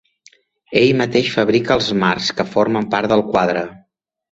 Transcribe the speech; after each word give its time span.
Ell 0.79 0.93
mateix 1.01 1.29
fabrica 1.35 1.77
els 1.81 1.91
marcs, 2.05 2.33
que 2.41 2.47
formen 2.55 2.91
part 2.97 3.13
del 3.15 3.25
quadre. 3.31 3.67